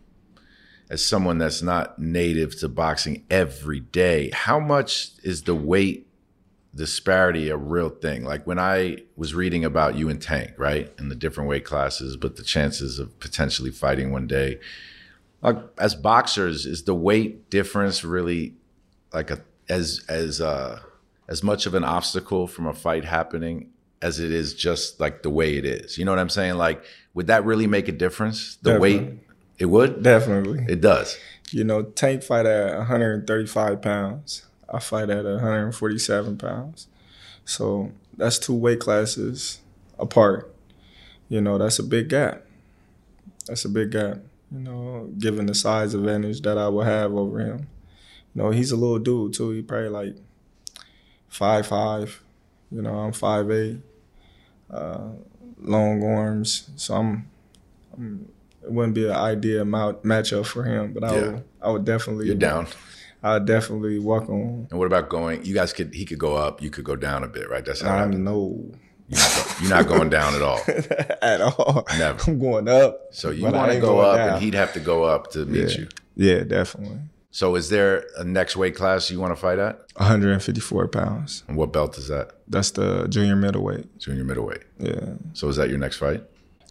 [0.89, 6.08] as someone that's not native to boxing every day, how much is the weight
[6.73, 8.23] disparity a real thing?
[8.23, 12.15] Like when I was reading about you and Tank, right, in the different weight classes,
[12.15, 14.59] but the chances of potentially fighting one day.
[15.41, 18.55] Like as boxers, is the weight difference really
[19.13, 20.79] like a as as uh
[21.27, 23.69] as much of an obstacle from a fight happening
[24.01, 25.97] as it is just like the way it is?
[25.97, 26.55] You know what I'm saying?
[26.55, 28.57] Like, would that really make a difference?
[28.57, 28.99] The Definitely.
[28.99, 29.19] weight,
[29.59, 30.03] it would.
[30.03, 30.65] Definitely.
[30.67, 31.17] It does.
[31.51, 34.45] You know, Tank fight at 135 pounds.
[34.71, 36.87] I fight at 147 pounds.
[37.45, 39.59] So that's two weight classes
[39.97, 40.53] apart.
[41.27, 42.43] You know, that's a big gap.
[43.47, 44.19] That's a big gap.
[44.51, 47.67] You know, given the size advantage that I will have over him.
[48.35, 49.51] You know, he's a little dude too.
[49.51, 50.15] He probably like
[51.27, 52.21] five five.
[52.71, 53.77] You know, I'm five eight.
[54.69, 55.09] Uh,
[55.61, 56.69] long arms.
[56.75, 57.27] So I'm,
[57.93, 58.29] I'm
[58.63, 61.31] it wouldn't be an ideal matchup for him, but I Yeah.
[61.31, 62.67] would I would definitely You're down.
[63.21, 64.67] I would definitely walk on.
[64.69, 65.43] And what about going?
[65.45, 65.93] You guys could.
[65.93, 66.61] He could go up.
[66.61, 67.65] You could go down a bit, right?
[67.65, 67.95] That's how.
[67.95, 68.71] I know
[69.09, 70.59] You're not, you're not going down at all.
[71.21, 71.85] at all.
[71.97, 72.19] Never.
[72.31, 73.07] I'm going up.
[73.11, 74.29] So you want to go up, down.
[74.35, 75.77] and he'd have to go up to meet Yeah.
[75.79, 75.87] you.
[76.15, 76.99] Yeah, definitely.
[77.31, 79.79] So is there a next weight class you want to fight at?
[79.97, 81.43] 154 pounds.
[81.47, 82.31] And what belt is that?
[82.47, 83.99] That's the junior middleweight.
[83.99, 84.63] Junior middleweight.
[84.79, 85.13] Yeah.
[85.33, 86.23] So is that your next fight?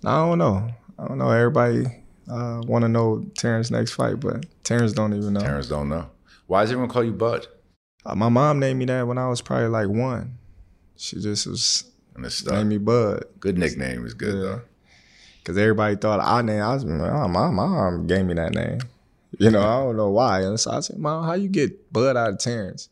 [0.04, 0.68] I don't know.
[0.98, 1.30] I don't know.
[1.30, 1.86] Everybody
[2.30, 5.40] uh, want to know Terence's next fight, but Terence don't even know.
[5.40, 6.10] Terence don't know.
[6.48, 7.46] Why does everyone call you Bud?
[8.06, 10.38] Uh, my mom named me that when I was probably like one.
[10.96, 11.84] She just was
[12.16, 12.54] And it's stuff.
[12.54, 13.24] named me Bud.
[13.38, 14.40] Good nickname is good Yeah.
[14.40, 14.60] though.
[15.44, 16.62] Cause everybody thought I named.
[16.62, 18.80] I was oh, my mom gave me that name.
[19.38, 20.40] You know, I don't know why.
[20.42, 22.88] And so I said, "Mom, how you get Bud out of Terence?"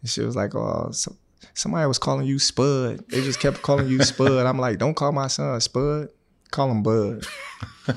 [0.00, 1.14] And she was like, "Oh, so,
[1.54, 3.04] somebody was calling you Spud.
[3.10, 6.08] They just kept calling you Spud." I'm like, "Don't call my son Spud.
[6.50, 7.26] Call him Bud."
[7.86, 7.92] I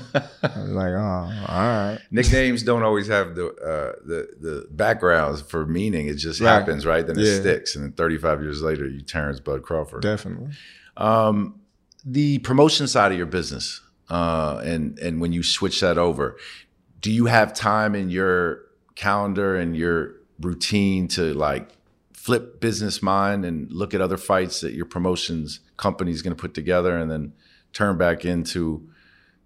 [0.56, 5.66] was like, "Oh, all right." Nicknames don't always have the uh, the the backgrounds for
[5.66, 6.06] meaning.
[6.08, 6.50] It just Right.
[6.50, 7.06] happens, right?
[7.06, 7.40] Then it Yeah.
[7.40, 10.02] sticks, and then 35 years later, you Terence Bud Crawford.
[10.02, 10.50] Definitely.
[10.96, 11.60] Um,
[12.04, 16.36] the promotion side of your business, uh, and and when you switch that over,
[17.00, 18.60] do you have time in your
[18.94, 21.70] calendar and your routine to like
[22.12, 26.40] flip business mind and look at other fights that your promotions company is going to
[26.40, 27.32] put together, and then
[27.72, 28.88] turn back into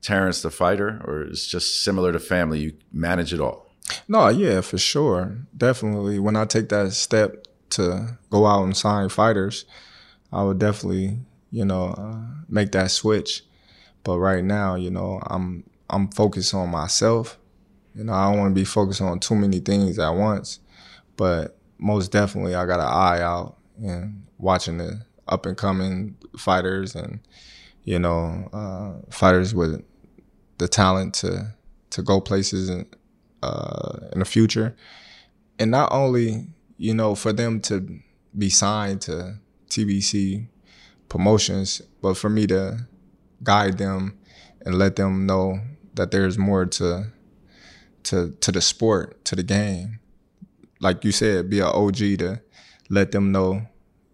[0.02, 2.60] Terence the fighter, or it's just similar to family?
[2.60, 3.66] You manage it all.
[4.08, 5.38] No, yeah, for sure.
[5.56, 6.18] Definitely.
[6.18, 9.64] When I take that step to go out and sign fighters,
[10.32, 11.18] I would definitely,
[11.50, 13.44] you know, uh, make that switch.
[14.04, 17.38] But right now, you know, I'm I'm focused on myself.
[17.94, 20.60] You know, I don't want to be focused on too many things at once.
[21.16, 26.94] But most definitely, I got an eye out and watching the up and coming fighters
[26.94, 27.20] and
[27.86, 29.82] you know uh, fighters with
[30.58, 31.54] the talent to
[31.90, 32.84] to go places and
[33.42, 34.76] uh, in the future,
[35.58, 38.00] and not only you know for them to
[38.36, 39.38] be signed to
[39.70, 40.48] TBC
[41.08, 42.86] promotions, but for me to
[43.42, 44.18] guide them
[44.64, 45.60] and let them know
[45.94, 47.06] that there's more to
[48.02, 50.00] to to the sport, to the game.
[50.80, 52.42] Like you said, be an OG to
[52.90, 53.62] let them know,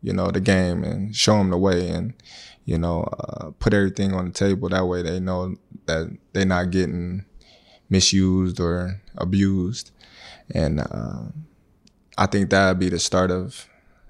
[0.03, 2.15] you know, the game and show them the way and
[2.65, 4.69] you know uh, put everything on the table.
[4.69, 5.57] That way they know
[5.87, 7.25] that they're not getting
[7.89, 9.91] misused or abused.
[10.55, 11.25] And uh,
[12.19, 13.69] I think that'd be the start of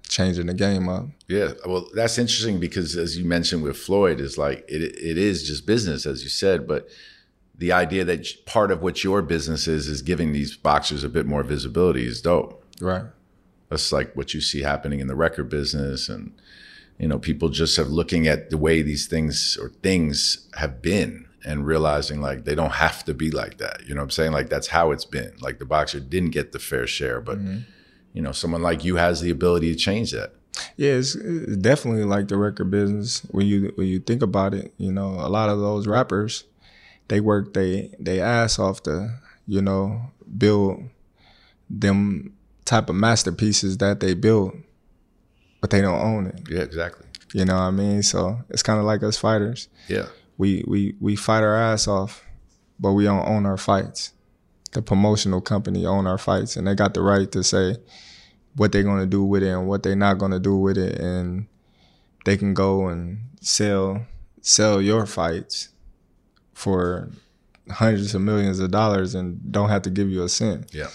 [0.09, 1.07] changing the game up.
[1.28, 5.46] Yeah, well, that's interesting because as you mentioned with Floyd, is like it it is
[5.46, 6.88] just business, as you said, but
[7.57, 11.26] the idea that part of what your business is is giving these boxers a bit
[11.26, 12.64] more visibility is dope.
[12.80, 13.05] Right.
[13.68, 16.32] That's like what you see happening in the record business, and
[16.99, 21.26] you know, people just have looking at the way these things or things have been
[21.45, 23.80] and realizing like they don't have to be like that.
[23.86, 24.32] You know what I'm saying?
[24.32, 25.32] Like that's how it's been.
[25.40, 27.59] Like the boxer didn't get the fair share, but Mm-hmm.
[28.12, 30.34] you know, someone like you has the ability to change that.
[30.76, 34.72] Yeah, it's, it's definitely like the record business when you when you think about it.
[34.76, 36.45] You know, a lot of those rappers,
[37.09, 39.18] they work they they ass off to
[39.49, 40.84] you know build
[41.70, 42.34] them
[42.64, 44.53] type of masterpieces that they build,
[45.62, 46.40] but they don't own it.
[46.50, 47.06] Yeah, exactly.
[47.32, 48.02] You know what I mean?
[48.02, 49.68] So it's kind of like us fighters.
[49.88, 50.06] Yeah.
[50.36, 52.22] We we we fight our ass off,
[52.78, 54.12] but we don't own our fights.
[54.72, 57.76] The promotional company own our fights, and they got the right to say
[58.56, 61.46] what they're gonna do with it and what they're not gonna do with it, and
[62.24, 64.04] they can go and sell
[64.40, 65.68] sell your fights
[66.54, 67.10] for
[67.70, 70.74] hundreds of millions of dollars and don't have to give you a cent.
[70.74, 70.88] Yeah.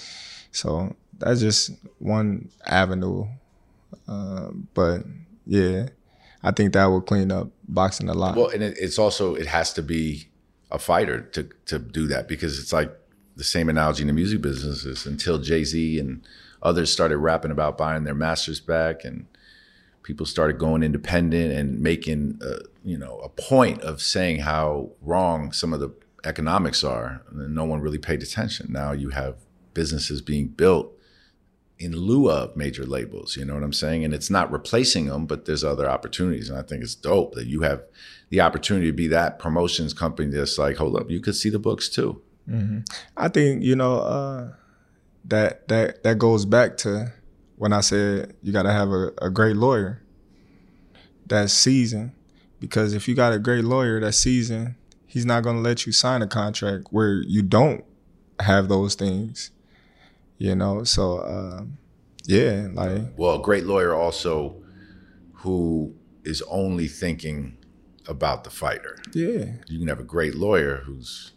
[0.52, 3.28] So that's just one avenue.
[4.08, 5.04] Uh, but
[5.46, 5.88] yeah,
[6.44, 8.36] I think that will clean up boxing a lot.
[8.36, 10.30] Well, and it, it's also it has to be
[10.72, 12.94] a fighter to to do that because it's like
[13.36, 16.26] the same analogy in the music business is until Jay Z and
[16.62, 19.28] others started rapping about buying their masters back and
[20.04, 25.52] people started going independent and making a, you know a point of saying how wrong
[25.52, 29.36] some of the economics are and no one really paid attention now you have
[29.74, 30.97] businesses being built
[31.80, 34.04] in lieu of major labels you know what i'm saying?
[34.04, 37.48] And it's not replacing them but there's other opportunities and i think it's dope that
[37.48, 37.84] you have
[38.30, 41.60] the opportunity to be that promotions company that's like hold up you could see the
[41.60, 42.22] books too.
[43.16, 44.54] I think you know uh,
[45.26, 47.12] that that that goes back to
[47.58, 50.02] when I said you got to have a, a great lawyer
[51.26, 52.12] that's seasoned,
[52.60, 54.76] because if you got a great lawyer that's seasoned,
[55.06, 57.84] he's not going to let you sign a contract where you don't
[58.40, 59.52] have those things.
[60.38, 61.78] You know, so um,
[62.26, 64.62] yeah, like well a great lawyer also
[65.34, 67.58] who is only thinking
[68.08, 71.32] about the fighter yeah, you can have a great lawyer who's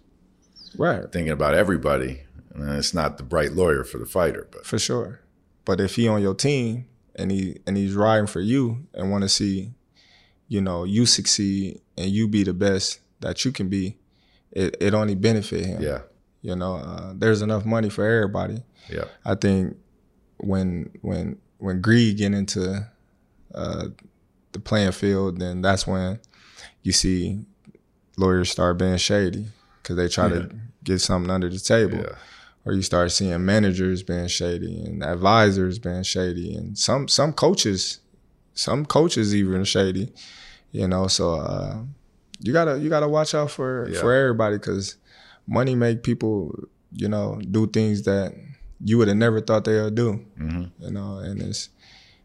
[0.76, 1.10] right.
[1.12, 2.22] thinking about everybody
[2.54, 5.20] and it's not the bright lawyer for the fighter but for sure.
[5.64, 9.22] But if he on your team and he and he's riding for you and want
[9.22, 9.72] to see,
[10.48, 13.96] you know, you succeed and you be the best that you can be,
[14.50, 15.82] it it only benefit him.
[15.82, 16.00] yeah
[16.42, 18.62] You know, uh, there's enough money for everybody.
[18.88, 19.04] yeah.
[19.24, 19.76] I think
[20.38, 22.88] when when when greed get into
[23.54, 23.88] uh,
[24.52, 26.18] the playing field, then that's when
[26.82, 27.44] you see
[28.16, 29.46] lawyers start being shady
[29.82, 30.50] because they try to
[30.84, 31.98] get something under the table.
[31.98, 32.14] Yeah.
[32.64, 38.00] Or you start seeing managers being shady and advisors being shady and some some coaches
[38.54, 40.12] some coaches even shady
[40.72, 41.06] you know?
[41.08, 41.78] So uh,
[42.38, 44.00] you gotta you gotta watch out for Yeah.
[44.00, 44.96] for everybody because
[45.50, 46.54] money make people
[46.92, 48.32] you know do things that
[48.82, 50.24] you would have never thought they would do.
[50.38, 51.68] Hmm you know and it's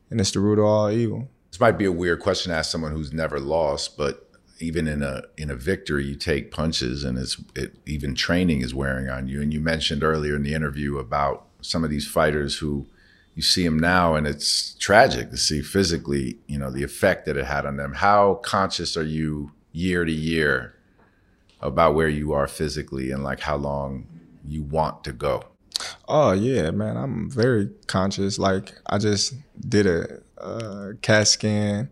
[0.09, 1.27] and it's the root of all evil.
[1.51, 5.01] This might be a weird question to ask someone who's never lost but even in
[5.01, 9.27] a in a victory you take punches and it's it even training is wearing on
[9.27, 9.41] you.
[9.41, 12.85] And you mentioned earlier in the interview about some of these fighters who
[13.33, 17.37] you see them now and it's tragic to see physically you know the effect that
[17.37, 17.93] it had on them.
[17.93, 20.74] How conscious are you year to year
[21.61, 24.07] about where you are physically and like how long
[24.43, 25.43] you want to go
[26.07, 26.97] Oh yeah, man.
[26.97, 28.39] I'm very conscious.
[28.39, 29.33] Like I just
[29.67, 31.89] did a, uh CAT scan.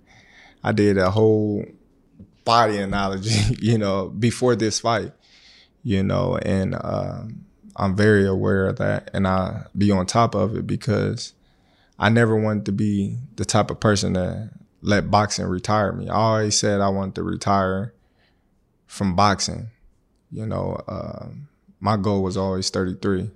[0.64, 1.66] I did a whole
[2.45, 5.11] body analogy, you know, before this fight,
[5.84, 7.45] you know, and um,
[7.76, 11.34] I'm very aware of that, and I be on top of it because
[11.99, 14.51] I never wanted to be the type of person that
[14.82, 16.07] let boxing retire me.
[16.07, 17.93] I always said I wanted to retire
[18.94, 19.70] from boxing.
[20.32, 21.48] You know, um,
[21.80, 23.22] my goal was always 33.
[23.22, 23.30] I'm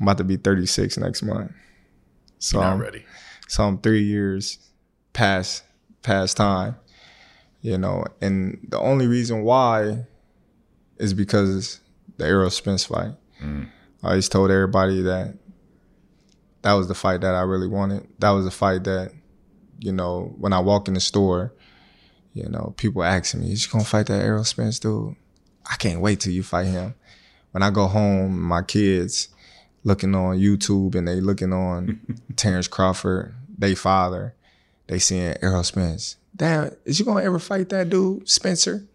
[0.00, 1.52] about to be 36 next month.
[2.38, 3.04] So I'm, ready
[3.48, 4.58] so I'm three years
[5.12, 5.62] past
[6.02, 6.76] past time,
[7.60, 8.04] you know.
[8.20, 10.06] And the only reason why
[10.98, 11.80] is because
[12.16, 13.12] the Errol Spence fight.
[13.42, 13.68] Mm.
[14.02, 15.34] I always told everybody that
[16.62, 18.06] that was the fight that I really wanted.
[18.18, 19.12] That was the fight that,
[19.78, 21.54] you know, when I walk in the store,
[22.34, 25.16] you know, people asking me, Is "You gonna fight that Errol Spence dude?"
[25.70, 26.94] I can't wait till you fight him.
[27.52, 29.28] When I go home, my kids
[29.84, 32.00] looking on YouTube and they looking on
[32.36, 34.34] Terence Crawford, they father,
[34.86, 36.16] they seeing Errol Spence.
[36.34, 38.86] Damn, is you gonna ever fight that dude, Spencer?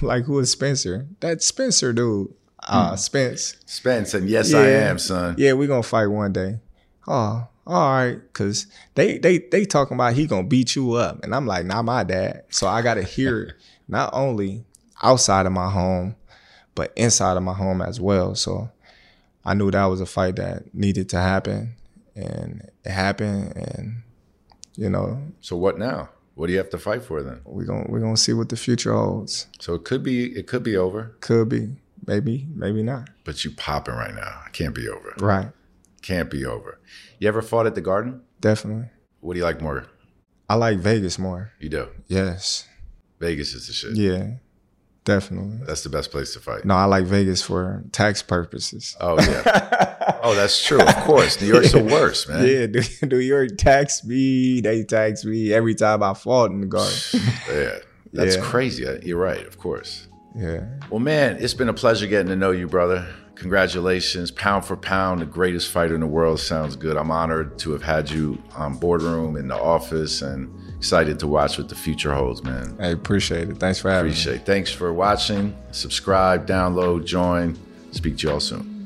[0.00, 1.06] I'm like, who is Spencer?
[1.20, 2.32] That Spencer dude.
[2.60, 3.54] Uh Spence.
[3.66, 6.58] spence and yes i am son Yeah, we gonna fight one day.
[7.06, 11.34] Oh, all right, cause they they they talking about he gonna beat you up, and
[11.34, 12.44] I'm like, not my dad.
[12.48, 13.54] So I gotta hear it
[13.88, 14.64] not only
[15.02, 16.16] outside of my home,
[16.74, 18.34] but inside of my home as well.
[18.34, 18.70] So
[19.44, 21.74] I knew that was a fight that needed to happen,
[22.16, 23.52] and it happened.
[23.56, 24.02] And
[24.76, 27.40] you know, so what now What do you have to fight for then?
[27.44, 29.46] We gonna we gonna see what the future holds.
[29.60, 33.10] So it could be it could be over, Could be, maybe, maybe not.
[33.24, 34.42] but you popping right now.
[34.46, 35.14] It can't be over.
[35.18, 35.48] Right,
[36.08, 36.80] Can't be over.
[37.18, 38.22] You ever fought at the Garden?
[38.40, 38.86] definitely.
[39.20, 39.84] What do you like more?
[40.48, 41.50] I like Vegas more.
[41.60, 41.88] You do.
[42.06, 42.66] Yes,
[43.20, 43.94] Vegas is the shit.
[43.96, 44.36] yeah,
[45.04, 45.58] definitely.
[45.66, 46.64] That's the best place to fight.
[46.64, 48.96] No, I like Vegas for tax purposes.
[49.00, 50.20] Oh yeah.
[50.22, 50.80] oh, that's true.
[50.80, 52.46] Of course, New York's the worst, man.
[52.46, 54.60] Yeah, New- New York tax me.
[54.60, 56.96] They tax me every time I fought in the garden.
[57.50, 57.78] Yeah.
[58.12, 58.42] That's Yeah.
[58.42, 59.00] crazy.
[59.02, 59.46] You're right.
[59.46, 60.06] Of course.
[60.34, 60.64] yeah.
[60.90, 63.06] Well, man, it's been a pleasure getting to know you, brother.
[63.38, 64.30] Congratulations.
[64.30, 66.96] Pound for pound, the greatest fighter in the world sounds good.
[66.96, 71.58] I'm honored to have had you on boardroom in the office and excited to watch
[71.58, 72.76] what the future holds, man.
[72.80, 73.58] I appreciate it.
[73.58, 74.12] Thanks for having me.
[74.12, 74.46] Appreciate it.
[74.46, 75.56] Thanks for watching.
[75.70, 77.56] Subscribe, download, join.
[77.92, 78.77] Speak to you all soon.